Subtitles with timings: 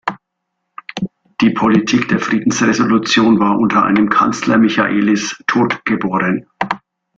[1.41, 6.47] Die Politik der Friedensresolution war unter einem Kanzler Michaelis „tot geboren“.